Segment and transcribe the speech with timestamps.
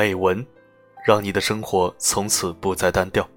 [0.00, 0.46] 美文，
[1.04, 3.28] 让你的生活从此不再单调。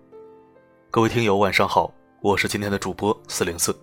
[0.89, 3.77] 各位听友，晚上好，我是今天的主播四零四。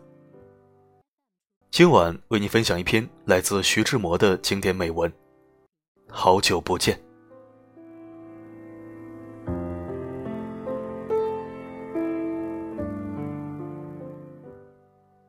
[1.71, 5.11] 今晚为你分享一篇来自徐志摩的经典美文
[6.09, 6.97] 《好久不见》。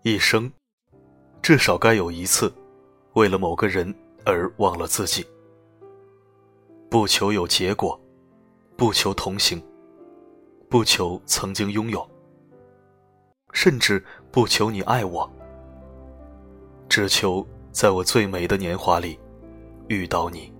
[0.03, 0.49] 一生，
[1.41, 2.49] 至少该有一次，
[3.11, 3.93] 为了某个人
[4.25, 5.27] 而忘了自己。
[6.91, 7.97] 不求有结果，
[8.75, 9.63] 不求同行，
[10.67, 12.05] 不求曾经拥有，
[13.53, 15.31] 甚至不求你爱我，
[16.89, 19.17] 只求在我最美的年华里
[19.87, 20.53] 遇到你。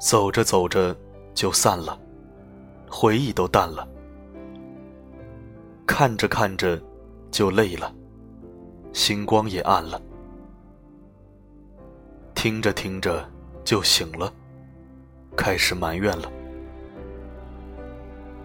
[0.00, 0.96] 走着走着
[1.34, 2.00] 就散了，
[2.88, 3.86] 回忆都淡了。
[5.84, 6.82] 看着看着，
[7.30, 7.94] 就累了，
[8.94, 10.00] 星光也暗了；
[12.44, 13.26] 听着听着
[13.64, 14.30] 就醒了，
[15.34, 16.30] 开始埋怨了。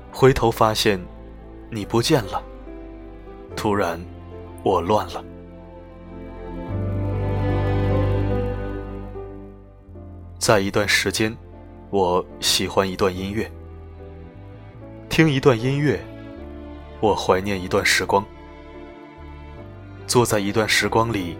[0.10, 0.98] 回头发现，
[1.70, 2.42] 你不见了，
[3.58, 4.00] 突然，
[4.64, 5.22] 我乱了。
[10.38, 11.36] 在一段时间，
[11.90, 13.52] 我喜欢一段音乐，
[15.10, 16.00] 听一段音乐。
[17.02, 18.26] 我怀念一段时光，
[20.08, 21.36] 坐在一段时光里，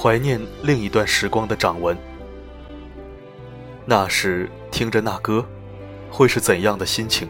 [0.00, 1.98] 怀念另一段时光的掌纹。
[3.84, 5.44] 那时听着那歌，
[6.08, 7.28] 会是怎样的心情？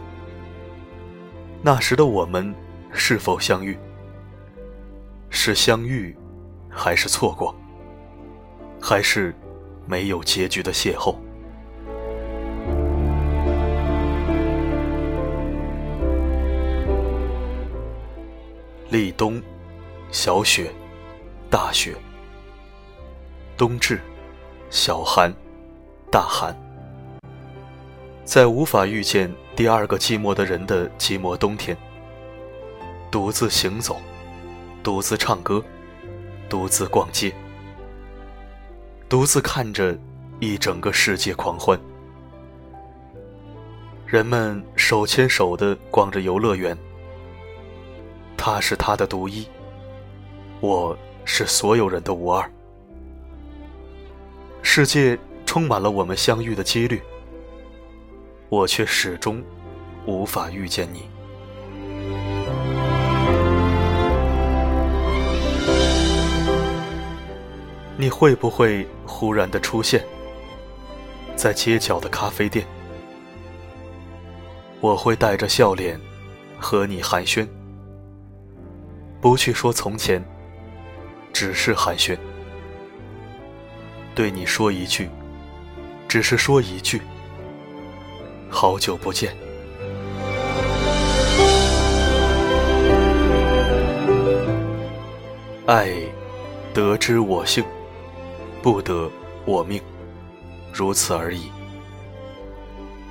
[1.62, 2.55] 那时的我们
[2.92, 3.75] 是否相遇？
[5.30, 6.14] 是相遇，
[6.69, 7.56] 还是错过？
[8.78, 9.34] 还是
[9.86, 11.16] 没有结局的邂逅？
[18.91, 19.41] 立冬，
[20.10, 20.70] 小雪，
[21.48, 21.94] 大雪；
[23.58, 24.00] 冬至，
[24.70, 25.34] 小寒，
[26.12, 26.56] 大寒。
[28.24, 31.76] 在无法遇见第二个寂寞的人的寂寞冬天，
[33.10, 34.00] 独自行走，
[34.80, 35.60] 独自唱歌，
[36.48, 37.34] 独自逛街，
[39.08, 39.98] 独自看着
[40.38, 41.76] 一整个世界狂欢。
[44.06, 46.78] 人们手牵手的逛着游乐园。
[48.36, 49.44] 他是他的独一，
[50.60, 52.48] 我是所有人的无二。
[54.81, 57.03] 世界充满了我们相遇的几率，
[58.49, 59.43] 我却始终
[60.06, 61.11] 无法遇见你。
[67.97, 70.00] 你会不会忽然的出现
[71.34, 72.65] 在街角的咖啡店？
[74.81, 76.00] 我会带着笑脸
[76.56, 77.45] 和你寒暄。
[79.21, 80.25] 不去说从前，
[81.33, 82.16] 只是寒暄。
[84.18, 85.08] 对你说一句，
[86.08, 87.00] 只是说一句，
[88.50, 89.32] 好久不见。
[95.66, 95.92] 爱，
[96.74, 97.64] 得之我幸，
[98.60, 99.08] 不得
[99.44, 99.80] 我命，
[100.72, 101.52] 如此而已。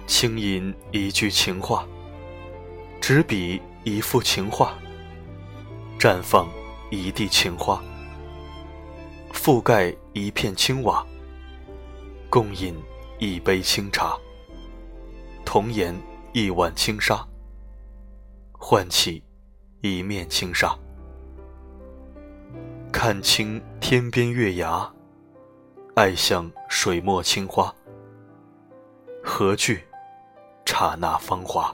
[0.08, 1.88] 轻吟一句情话，
[3.00, 4.74] 执笔一幅情画。
[5.98, 6.50] 绽放
[6.92, 7.82] 一地情花，
[9.48, 11.08] 覆盖一片青瓦，
[12.30, 12.76] 共饮
[13.18, 14.18] 一杯清茶，
[15.46, 15.96] 同研
[16.34, 17.26] 一碗轻纱，
[18.52, 19.24] 唤起
[19.80, 20.78] 一面轻纱，
[22.92, 24.92] 看清天边月牙，
[25.96, 27.74] 爱向水墨青花，
[29.24, 29.82] 何惧
[30.66, 31.74] 刹那芳华？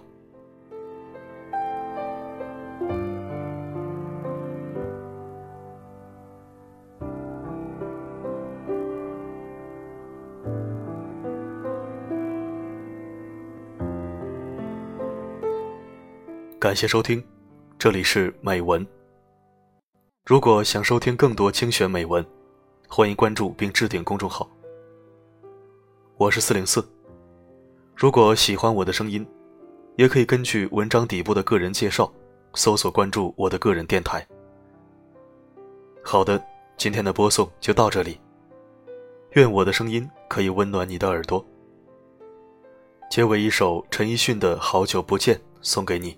[16.64, 17.22] 感谢收听，
[17.78, 18.88] 这里是美文。
[20.24, 22.26] 如果想收听更多精选美文，
[22.88, 24.50] 欢迎关注并置顶公众号。
[26.16, 26.82] 我是四零四。
[27.94, 29.28] 如果喜欢我的声音，
[29.98, 32.10] 也可以根据文章底部的个人介绍，
[32.54, 34.26] 搜索关注我的个人电台。
[36.02, 36.42] 好的，
[36.78, 38.18] 今天的播送就到这里。
[39.32, 41.46] 愿我的声音可以温暖你的耳朵。
[43.12, 46.18] 结尾一首陈奕迅的《好久不见》送给你。